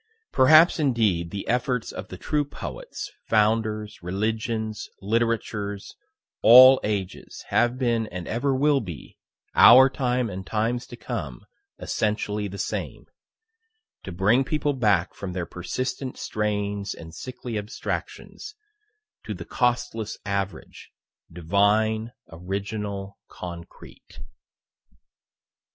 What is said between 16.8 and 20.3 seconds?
and sickly abstractions, to the costless